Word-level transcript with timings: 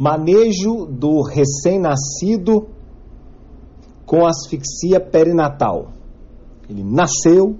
Manejo 0.00 0.86
do 0.86 1.20
recém-nascido 1.20 2.70
com 4.06 4.24
asfixia 4.24 4.98
perinatal. 4.98 5.92
Ele 6.70 6.82
nasceu 6.82 7.58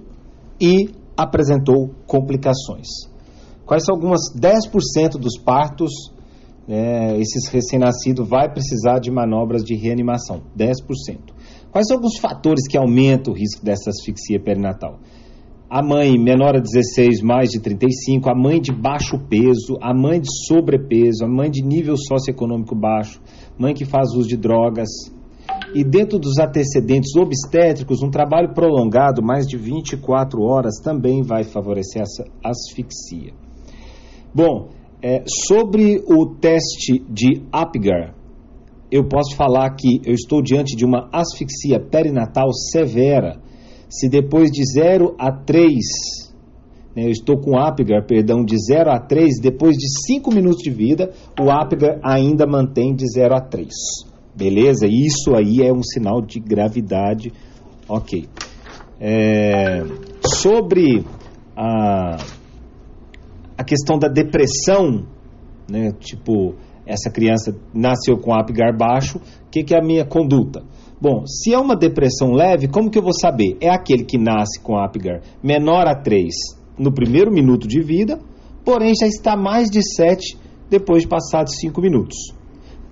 e 0.59 0.89
apresentou 1.15 1.91
complicações. 2.07 2.87
Quais 3.67 3.85
são 3.85 3.95
algumas 3.95 4.21
10% 4.35 5.19
dos 5.19 5.37
partos? 5.37 5.93
Né, 6.67 7.21
esses 7.21 7.47
recém-nascidos 7.49 8.27
vai 8.27 8.51
precisar 8.51 9.01
de 9.01 9.11
manobras 9.11 9.63
de 9.63 9.77
reanimação, 9.77 10.41
10%. 10.57 11.35
Quais 11.71 11.89
são 11.89 11.99
alguns 11.99 12.19
fatores 12.19 12.67
que 12.67 12.79
aumentam 12.79 13.35
o 13.35 13.37
risco 13.37 13.63
dessa 13.63 13.91
asfixia 13.91 14.41
perinatal? 14.41 14.99
A 15.71 15.81
mãe 15.85 16.19
menor 16.19 16.57
a 16.57 16.61
16, 16.61 17.23
mais 17.23 17.51
de 17.51 17.61
35, 17.61 18.29
a 18.29 18.35
mãe 18.35 18.61
de 18.61 18.73
baixo 18.73 19.17
peso, 19.29 19.79
a 19.81 19.95
mãe 19.95 20.21
de 20.21 20.27
sobrepeso, 20.49 21.25
a 21.25 21.29
mãe 21.29 21.49
de 21.49 21.63
nível 21.63 21.95
socioeconômico 21.97 22.75
baixo, 22.75 23.21
mãe 23.57 23.73
que 23.73 23.85
faz 23.85 24.09
uso 24.11 24.29
de 24.29 24.37
drogas, 24.37 24.89
e 25.73 25.85
dentro 25.85 26.19
dos 26.19 26.41
antecedentes 26.41 27.15
obstétricos, 27.15 28.03
um 28.03 28.11
trabalho 28.11 28.53
prolongado, 28.53 29.23
mais 29.23 29.47
de 29.47 29.57
24 29.57 30.43
horas, 30.43 30.81
também 30.83 31.23
vai 31.23 31.45
favorecer 31.45 32.03
essa 32.03 32.25
asfixia. 32.45 33.33
Bom, 34.35 34.71
é, 35.01 35.23
sobre 35.47 36.03
o 36.09 36.35
teste 36.35 36.99
de 37.09 37.43
Apgar, 37.53 38.13
eu 38.91 39.05
posso 39.05 39.37
falar 39.37 39.71
que 39.77 40.01
eu 40.05 40.15
estou 40.15 40.43
diante 40.43 40.75
de 40.75 40.85
uma 40.85 41.09
asfixia 41.13 41.79
perinatal 41.79 42.53
severa. 42.53 43.39
Se 43.91 44.09
depois 44.09 44.51
de 44.51 44.63
0 44.65 45.17
a 45.19 45.33
3, 45.33 45.75
né, 46.95 47.07
eu 47.07 47.11
estou 47.11 47.37
com 47.39 47.59
Apgar, 47.59 48.07
perdão, 48.07 48.45
de 48.45 48.57
0 48.57 48.89
a 48.89 49.01
3, 49.01 49.41
depois 49.41 49.77
de 49.77 49.87
5 50.07 50.33
minutos 50.33 50.63
de 50.63 50.71
vida, 50.71 51.11
o 51.39 51.51
Apgar 51.51 51.99
ainda 52.03 52.47
mantém 52.47 52.95
de 52.95 53.05
0 53.13 53.35
a 53.35 53.41
3. 53.41 53.69
Beleza? 54.35 54.87
Isso 54.87 55.35
aí 55.35 55.61
é 55.61 55.73
um 55.73 55.83
sinal 55.83 56.23
de 56.23 56.39
gravidade. 56.39 57.33
Ok. 57.89 58.29
É, 59.01 59.83
sobre 60.25 61.05
a, 61.57 62.17
a 63.59 63.65
questão 63.65 63.99
da 63.99 64.07
depressão, 64.07 65.05
né? 65.69 65.93
Tipo, 65.99 66.55
essa 66.87 67.11
criança 67.11 67.57
nasceu 67.75 68.19
com 68.19 68.33
Apgar 68.33 68.77
baixo, 68.77 69.19
o 69.19 69.51
que, 69.51 69.65
que 69.65 69.75
é 69.75 69.79
a 69.79 69.85
minha 69.85 70.05
conduta? 70.05 70.63
Bom, 71.01 71.25
se 71.27 71.55
é 71.55 71.59
uma 71.59 71.75
depressão 71.75 72.33
leve, 72.33 72.69
como 72.69 72.91
que 72.91 72.99
eu 72.99 73.03
vou 73.03 73.15
saber? 73.15 73.57
É 73.59 73.71
aquele 73.71 74.05
que 74.05 74.19
nasce 74.19 74.61
com 74.61 74.77
Apgar 74.77 75.23
menor 75.43 75.87
a 75.87 75.95
3 75.95 76.35
no 76.79 76.93
primeiro 76.93 77.33
minuto 77.33 77.67
de 77.67 77.81
vida, 77.81 78.19
porém 78.65 78.93
já 78.95 79.07
está 79.07 79.35
mais 79.35 79.71
de 79.71 79.81
7 79.83 80.37
depois 80.69 81.03
de 81.03 81.09
passados 81.09 81.57
5 81.59 81.81
minutos. 81.81 82.17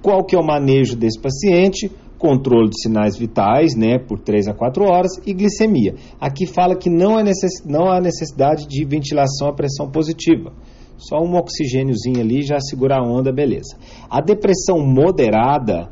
Qual 0.01 0.25
que 0.25 0.35
é 0.35 0.39
o 0.39 0.47
manejo 0.47 0.97
desse 0.97 1.21
paciente? 1.21 1.91
Controle 2.19 2.71
de 2.71 2.81
sinais 2.81 3.17
vitais, 3.17 3.77
né, 3.77 3.99
por 3.99 4.19
3 4.19 4.49
a 4.49 4.55
4 4.55 4.85
horas 4.85 5.13
e 5.27 5.35
glicemia. 5.35 5.95
Aqui 6.19 6.47
fala 6.47 6.77
que 6.77 6.89
não, 6.89 7.19
é 7.19 7.23
necess... 7.23 7.63
não 7.65 7.91
há 7.91 8.01
necessidade 8.01 8.67
de 8.67 8.85
ventilação 8.87 9.49
a 9.49 9.55
pressão 9.55 9.91
positiva. 9.91 10.53
Só 10.97 11.19
um 11.19 11.37
oxigêniozinho 11.37 12.21
ali 12.21 12.43
já 12.43 12.59
segura 12.59 12.97
a 12.97 13.03
onda, 13.03 13.31
beleza. 13.33 13.77
A 14.11 14.21
depressão 14.21 14.79
moderada, 14.81 15.91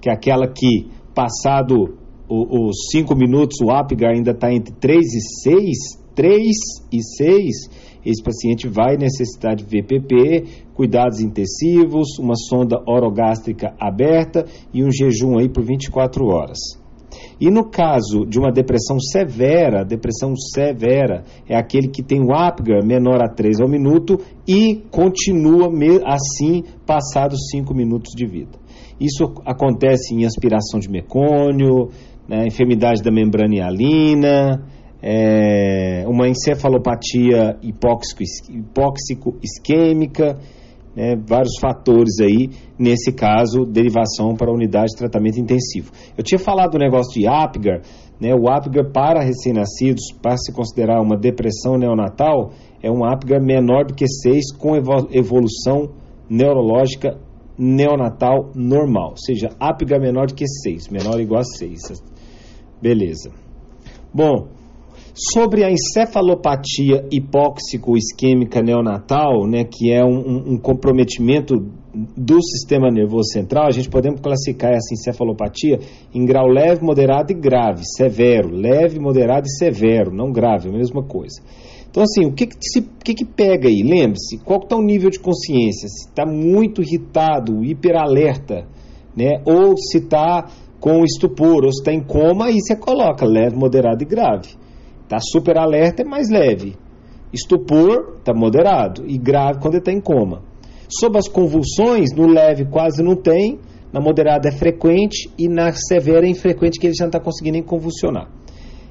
que 0.00 0.08
é 0.08 0.12
aquela 0.12 0.46
que, 0.46 0.88
passado 1.14 1.96
os 2.28 2.88
5 2.90 3.14
minutos, 3.14 3.58
o 3.62 3.70
Apgar 3.70 4.12
ainda 4.12 4.30
está 4.30 4.52
entre 4.52 4.74
3 4.74 4.98
e 4.98 5.20
6, 5.42 5.76
3 6.14 6.46
e 6.92 7.02
6, 7.02 7.94
esse 8.04 8.22
paciente 8.22 8.68
vai 8.68 8.96
necessitar 8.96 9.54
de 9.54 9.64
VPP, 9.64 10.44
cuidados 10.74 11.20
intensivos, 11.20 12.18
uma 12.18 12.34
sonda 12.34 12.82
orogástrica 12.86 13.74
aberta 13.78 14.44
e 14.72 14.82
um 14.82 14.90
jejum 14.90 15.38
aí 15.38 15.48
por 15.48 15.64
24 15.64 16.26
horas. 16.26 16.58
E 17.40 17.50
no 17.50 17.68
caso 17.68 18.24
de 18.26 18.38
uma 18.38 18.52
depressão 18.52 18.98
severa, 18.98 19.84
depressão 19.84 20.34
severa 20.36 21.24
é 21.48 21.56
aquele 21.56 21.88
que 21.88 22.02
tem 22.02 22.20
o 22.20 22.32
Apgar 22.32 22.84
menor 22.84 23.22
a 23.22 23.28
3 23.28 23.60
ao 23.60 23.68
minuto 23.68 24.18
e 24.46 24.82
continua 24.90 25.70
assim 26.04 26.64
passados 26.86 27.48
5 27.50 27.74
minutos 27.74 28.12
de 28.14 28.26
vida. 28.26 28.63
Isso 29.00 29.34
acontece 29.44 30.14
em 30.14 30.24
aspiração 30.24 30.78
de 30.78 30.88
mecônio, 30.88 31.88
né, 32.28 32.46
enfermidade 32.46 33.02
da 33.02 33.10
membrana 33.10 33.56
hialina, 33.56 34.62
é, 35.02 36.04
uma 36.06 36.28
encefalopatia 36.28 37.56
hipóxico-isquêmica, 37.62 40.38
né, 40.96 41.16
vários 41.16 41.58
fatores 41.60 42.20
aí, 42.20 42.48
nesse 42.78 43.12
caso, 43.12 43.66
derivação 43.66 44.34
para 44.34 44.50
a 44.50 44.54
unidade 44.54 44.92
de 44.92 44.96
tratamento 44.96 45.38
intensivo. 45.38 45.92
Eu 46.16 46.24
tinha 46.24 46.38
falado 46.38 46.70
do 46.72 46.78
negócio 46.78 47.20
de 47.20 47.26
Apgar, 47.26 47.82
né, 48.20 48.34
o 48.34 48.48
Apgar 48.48 48.90
para 48.92 49.22
recém-nascidos, 49.22 50.12
para 50.22 50.36
se 50.36 50.52
considerar 50.52 51.02
uma 51.02 51.16
depressão 51.16 51.76
neonatal, 51.76 52.52
é 52.82 52.90
um 52.90 53.04
Apgar 53.04 53.42
menor 53.42 53.84
do 53.84 53.94
que 53.94 54.06
6 54.06 54.52
com 54.56 54.76
evolução 54.76 55.90
neurológica 56.30 57.18
neonatal 57.58 58.50
normal, 58.54 59.10
ou 59.10 59.16
seja, 59.16 59.50
Apgar 59.58 60.00
menor 60.00 60.26
que 60.26 60.46
6, 60.46 60.88
menor 60.88 61.14
ou 61.14 61.20
igual 61.20 61.40
a 61.40 61.44
6. 61.44 62.02
Beleza. 62.80 63.30
Bom, 64.12 64.48
Sobre 65.16 65.62
a 65.62 65.70
encefalopatia 65.70 67.06
hipóxico-isquêmica 67.08 68.60
neonatal, 68.60 69.46
né, 69.46 69.62
que 69.62 69.92
é 69.92 70.04
um, 70.04 70.54
um, 70.54 70.58
comprometimento 70.58 71.54
do 71.94 72.42
sistema 72.42 72.90
nervoso 72.90 73.30
central, 73.30 73.68
a 73.68 73.70
gente 73.70 73.88
podemos 73.88 74.20
classificar 74.20 74.72
essa 74.72 74.92
encefalopatia 74.92 75.78
em 76.12 76.24
grau 76.26 76.48
leve, 76.48 76.82
moderado 76.82 77.30
e 77.30 77.34
grave, 77.36 77.82
severo. 77.96 78.48
Leve, 78.50 78.98
moderado 78.98 79.46
e 79.46 79.56
severo, 79.56 80.12
não 80.12 80.32
grave, 80.32 80.68
a 80.68 80.72
mesma 80.72 81.04
coisa. 81.04 81.40
Então, 81.94 82.02
assim, 82.02 82.26
o 82.26 82.32
que 82.32 82.48
que, 82.48 82.56
se, 82.60 82.82
que, 83.04 83.14
que 83.14 83.24
pega 83.24 83.68
aí? 83.68 83.84
Lembre-se, 83.84 84.38
qual 84.38 84.58
está 84.58 84.74
o 84.74 84.82
nível 84.82 85.10
de 85.10 85.20
consciência? 85.20 85.88
Se 85.88 86.08
está 86.08 86.26
muito 86.26 86.82
irritado, 86.82 87.64
hiperalerta, 87.64 88.66
né? 89.16 89.40
ou 89.46 89.76
se 89.76 89.98
está 89.98 90.50
com 90.80 91.04
estupor, 91.04 91.64
ou 91.64 91.72
se 91.72 91.78
está 91.78 91.92
em 91.92 92.02
coma, 92.02 92.46
aí 92.46 92.58
você 92.58 92.74
coloca 92.74 93.24
leve, 93.24 93.54
moderado 93.54 94.02
e 94.02 94.06
grave. 94.06 94.48
Tá 95.08 95.18
super 95.20 95.56
alerta 95.56 96.02
é 96.02 96.04
mais 96.04 96.28
leve. 96.28 96.74
Estupor 97.32 98.16
está 98.18 98.34
moderado 98.34 99.04
e 99.06 99.16
grave 99.16 99.60
quando 99.60 99.76
está 99.76 99.92
em 99.92 100.00
coma. 100.00 100.42
Sob 100.88 101.16
as 101.16 101.28
convulsões, 101.28 102.10
no 102.12 102.26
leve 102.26 102.64
quase 102.64 103.04
não 103.04 103.14
tem, 103.14 103.60
na 103.92 104.00
moderada 104.00 104.48
é 104.48 104.52
frequente 104.52 105.30
e 105.38 105.46
na 105.46 105.70
severa 105.70 106.26
é 106.26 106.28
infrequente 106.28 106.80
que 106.80 106.88
ele 106.88 106.94
já 106.98 107.04
não 107.04 107.10
está 107.10 107.20
conseguindo 107.20 107.52
nem 107.52 107.62
convulsionar. 107.62 108.28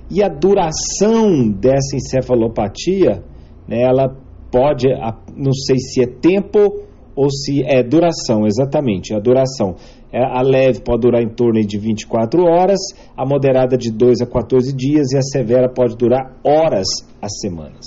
E 0.09 0.23
a 0.23 0.27
duração 0.27 1.49
dessa 1.49 1.95
encefalopatia, 1.95 3.23
né, 3.67 3.81
ela 3.81 4.15
pode, 4.51 4.87
não 5.35 5.53
sei 5.53 5.77
se 5.77 6.03
é 6.03 6.07
tempo 6.07 6.83
ou 7.15 7.29
se 7.29 7.63
é 7.65 7.83
duração, 7.83 8.45
exatamente, 8.45 9.13
a 9.13 9.19
duração. 9.19 9.75
É, 10.11 10.23
a 10.23 10.41
leve 10.41 10.81
pode 10.81 11.01
durar 11.01 11.23
em 11.23 11.29
torno 11.29 11.59
de 11.59 11.79
24 11.79 12.43
horas, 12.43 12.79
a 13.17 13.25
moderada 13.25 13.75
de 13.77 13.91
2 13.91 14.21
a 14.21 14.27
14 14.27 14.71
dias 14.75 15.11
e 15.11 15.17
a 15.17 15.21
severa 15.21 15.67
pode 15.67 15.95
durar 15.97 16.37
horas 16.43 16.87
a 17.21 17.27
semanas. 17.27 17.85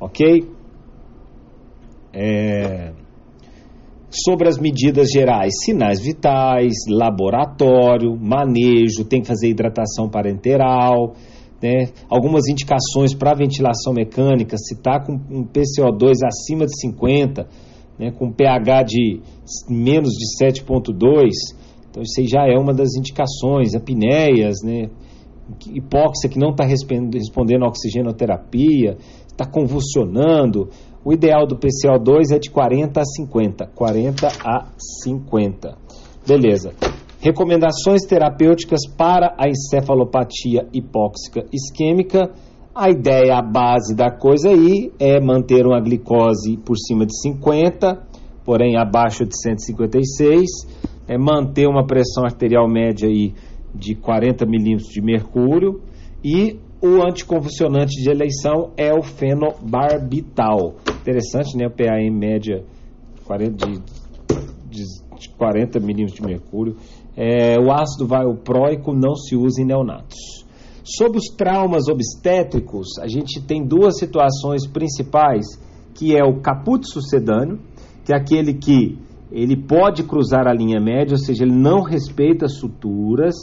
Ok? 0.00 0.48
É... 2.14 2.92
Sobre 4.14 4.48
as 4.48 4.58
medidas 4.58 5.10
gerais, 5.10 5.52
sinais 5.64 6.00
vitais, 6.00 6.72
laboratório, 6.88 8.16
manejo, 8.16 9.04
tem 9.04 9.20
que 9.20 9.26
fazer 9.26 9.48
hidratação 9.48 10.08
parenteral, 10.08 11.14
né? 11.60 11.88
algumas 12.08 12.46
indicações 12.46 13.12
para 13.12 13.34
ventilação 13.34 13.92
mecânica, 13.92 14.56
se 14.56 14.74
está 14.74 15.00
com 15.00 15.14
um 15.14 15.44
PCO2 15.44 16.18
acima 16.24 16.64
de 16.64 16.78
50, 16.80 17.48
né, 17.98 18.12
com 18.12 18.30
pH 18.30 18.82
de 18.84 19.20
menos 19.68 20.10
de 20.10 20.44
7,2, 20.44 21.30
então 21.90 22.02
isso 22.02 22.20
aí 22.20 22.26
já 22.26 22.46
é 22.46 22.56
uma 22.56 22.72
das 22.72 22.94
indicações, 22.96 23.74
apneias, 23.74 24.62
né, 24.62 24.90
hipóxia 25.72 26.28
que 26.30 26.38
não 26.38 26.50
está 26.50 26.64
respondendo 26.64 27.64
à 27.64 27.68
oxigenoterapia, 27.68 28.96
está 29.26 29.44
convulsionando. 29.44 30.70
O 31.04 31.12
ideal 31.12 31.46
do 31.46 31.56
PCO2 31.56 32.34
é 32.34 32.38
de 32.38 32.50
40 32.50 33.00
a 33.00 33.04
50. 33.04 33.66
40 33.74 34.28
a 34.44 34.66
50. 35.02 35.76
Beleza. 36.26 36.72
Recomendações 37.20 38.04
terapêuticas 38.06 38.80
para 38.86 39.34
a 39.38 39.48
encefalopatia 39.48 40.66
hipóxica 40.72 41.44
isquêmica 41.52 42.30
a 42.74 42.90
ideia, 42.90 43.36
a 43.36 43.42
base 43.42 43.94
da 43.94 44.10
coisa 44.10 44.48
aí 44.50 44.90
é 44.98 45.20
manter 45.20 45.64
uma 45.64 45.80
glicose 45.80 46.56
por 46.56 46.76
cima 46.76 47.06
de 47.06 47.16
50, 47.20 48.02
porém 48.44 48.76
abaixo 48.76 49.24
de 49.24 49.40
156, 49.40 50.42
é 51.06 51.16
manter 51.16 51.68
uma 51.68 51.86
pressão 51.86 52.24
arterial 52.24 52.68
média 52.68 53.08
aí 53.08 53.32
de 53.72 53.94
40 53.94 54.44
milímetros 54.44 54.88
de 54.88 55.00
mercúrio 55.00 55.82
e 56.24 56.58
o 56.84 57.02
anticonvulsionante 57.02 58.02
de 58.02 58.10
eleição 58.10 58.72
é 58.76 58.92
o 58.92 59.02
fenobarbital. 59.02 60.74
Interessante, 61.00 61.56
né? 61.56 61.66
O 61.66 61.70
PAM 61.70 62.10
média 62.12 62.62
40 63.24 63.66
de, 63.66 63.80
de 64.68 65.28
40 65.38 65.80
milímetros 65.80 66.20
de 66.20 66.22
mercúrio. 66.22 66.76
É, 67.16 67.58
o 67.58 67.72
ácido 67.72 68.06
valproico 68.06 68.92
não 68.92 69.14
se 69.14 69.34
usa 69.34 69.62
em 69.62 69.64
neonatos. 69.64 70.44
Sobre 70.84 71.16
os 71.16 71.28
traumas 71.34 71.88
obstétricos, 71.88 72.98
a 73.00 73.08
gente 73.08 73.40
tem 73.40 73.66
duas 73.66 73.98
situações 73.98 74.66
principais, 74.66 75.58
que 75.94 76.14
é 76.14 76.22
o 76.22 76.42
caput 76.42 76.86
sucedâneo, 76.86 77.58
que 78.04 78.12
é 78.12 78.16
aquele 78.16 78.52
que 78.52 78.98
ele 79.32 79.56
pode 79.56 80.02
cruzar 80.02 80.46
a 80.46 80.52
linha 80.52 80.78
média, 80.78 81.14
ou 81.14 81.18
seja, 81.18 81.44
ele 81.44 81.54
não 81.54 81.80
respeita 81.80 82.46
suturas, 82.46 83.34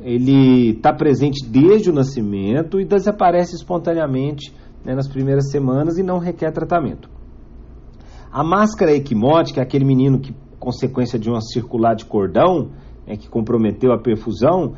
ele 0.00 0.70
está 0.70 0.92
presente 0.92 1.44
desde 1.48 1.90
o 1.90 1.92
nascimento 1.92 2.80
e 2.80 2.84
desaparece 2.84 3.54
espontaneamente 3.56 4.54
né, 4.84 4.94
nas 4.94 5.08
primeiras 5.08 5.50
semanas 5.50 5.98
e 5.98 6.02
não 6.02 6.18
requer 6.18 6.52
tratamento. 6.52 7.10
A 8.30 8.44
máscara 8.44 8.92
equimótica 8.92 9.60
é 9.60 9.62
aquele 9.62 9.84
menino 9.84 10.20
que, 10.20 10.34
consequência 10.58 11.18
de 11.18 11.28
uma 11.28 11.40
circular 11.40 11.94
de 11.94 12.04
cordão, 12.04 12.70
né, 13.06 13.16
que 13.16 13.28
comprometeu 13.28 13.92
a 13.92 13.98
perfusão, 13.98 14.74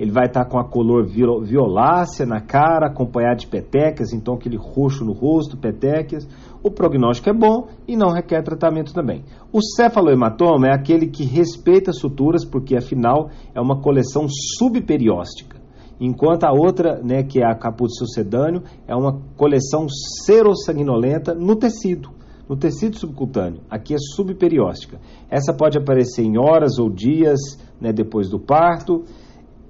ele 0.00 0.10
vai 0.10 0.24
estar 0.24 0.46
com 0.46 0.58
a 0.58 0.64
cor 0.64 1.04
violácea 1.04 2.24
na 2.24 2.40
cara, 2.40 2.86
acompanhado 2.86 3.40
de 3.40 3.46
petecas, 3.46 4.14
então 4.14 4.32
aquele 4.32 4.56
roxo 4.56 5.04
no 5.04 5.12
rosto, 5.12 5.58
petecas. 5.58 6.26
O 6.62 6.70
prognóstico 6.70 7.28
é 7.28 7.34
bom 7.34 7.68
e 7.86 7.96
não 7.96 8.08
requer 8.08 8.42
tratamento 8.42 8.94
também. 8.94 9.22
O 9.52 9.60
cefalohematoma 9.60 10.68
é 10.68 10.74
aquele 10.74 11.06
que 11.06 11.22
respeita 11.22 11.92
suturas, 11.92 12.46
porque 12.46 12.74
afinal 12.74 13.28
é 13.54 13.60
uma 13.60 13.82
coleção 13.82 14.26
subperióstica. 14.26 15.60
Enquanto 16.00 16.44
a 16.44 16.50
outra, 16.50 16.98
né, 17.04 17.22
que 17.22 17.42
é 17.42 17.44
a 17.44 17.54
caput 17.54 17.94
sucedâneo, 17.94 18.62
é 18.88 18.96
uma 18.96 19.20
coleção 19.36 19.86
serossanguinolenta 20.24 21.34
no 21.34 21.56
tecido 21.56 22.08
no 22.48 22.56
tecido 22.56 22.98
subcutâneo. 22.98 23.60
Aqui 23.70 23.94
é 23.94 23.96
subperióstica. 23.96 24.98
Essa 25.30 25.54
pode 25.54 25.78
aparecer 25.78 26.24
em 26.24 26.36
horas 26.36 26.80
ou 26.80 26.90
dias 26.90 27.38
né, 27.80 27.92
depois 27.92 28.28
do 28.28 28.40
parto 28.40 29.04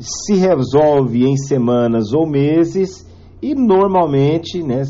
se 0.00 0.34
resolve 0.34 1.24
em 1.24 1.36
semanas 1.36 2.12
ou 2.12 2.26
meses 2.26 3.06
e 3.42 3.54
normalmente 3.54 4.62
né, 4.62 4.82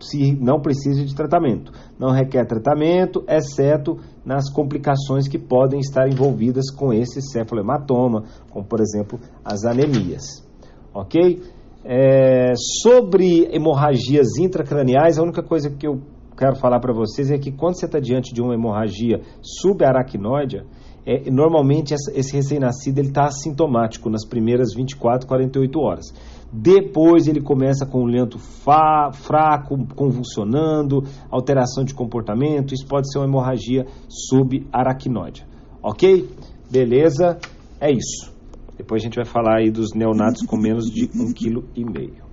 se 0.00 0.34
não 0.34 0.60
precisa 0.60 1.04
de 1.04 1.14
tratamento. 1.14 1.72
Não 1.98 2.10
requer 2.10 2.44
tratamento, 2.46 3.24
exceto 3.28 3.98
nas 4.24 4.52
complicações 4.52 5.28
que 5.28 5.38
podem 5.38 5.80
estar 5.80 6.08
envolvidas 6.08 6.70
com 6.70 6.92
esse 6.92 7.22
cefalohematoma, 7.22 8.24
como 8.50 8.66
por 8.66 8.80
exemplo 8.80 9.18
as 9.44 9.64
anemias. 9.64 10.44
Ok? 10.92 11.40
É, 11.84 12.52
sobre 12.82 13.48
hemorragias 13.54 14.36
intracraniais, 14.38 15.18
a 15.18 15.22
única 15.22 15.42
coisa 15.42 15.70
que 15.70 15.86
eu 15.86 16.00
quero 16.36 16.56
falar 16.56 16.80
para 16.80 16.92
vocês 16.92 17.30
é 17.30 17.38
que 17.38 17.52
quando 17.52 17.78
você 17.78 17.86
está 17.86 18.00
diante 18.00 18.34
de 18.34 18.42
uma 18.42 18.54
hemorragia 18.54 19.20
subaracnoide, 19.40 20.64
é, 21.06 21.30
normalmente 21.30 21.94
esse 21.94 22.34
recém-nascido 22.34 22.98
ele 22.98 23.08
está 23.08 23.26
assintomático 23.26 24.10
nas 24.10 24.26
primeiras 24.26 24.74
24, 24.74 25.26
48 25.26 25.78
horas. 25.78 26.06
Depois 26.52 27.28
ele 27.28 27.40
começa 27.40 27.86
com 27.86 28.02
um 28.02 28.06
lento 28.06 28.38
fraco, 28.38 29.86
convulsionando, 29.94 31.04
alteração 31.30 31.84
de 31.84 31.94
comportamento. 31.94 32.74
Isso 32.74 32.86
pode 32.86 33.10
ser 33.10 33.18
uma 33.18 33.26
hemorragia 33.26 33.86
subaracnoide. 34.08 35.46
Ok? 35.82 36.28
Beleza? 36.70 37.38
É 37.80 37.92
isso. 37.92 38.34
Depois 38.76 39.02
a 39.02 39.04
gente 39.04 39.16
vai 39.16 39.24
falar 39.24 39.58
aí 39.58 39.70
dos 39.70 39.94
neonatos 39.94 40.42
com 40.46 40.56
menos 40.56 40.86
de 40.86 41.08
um 41.14 41.32
quilo 41.32 41.64
e 41.74 41.84
meio. 41.84 42.25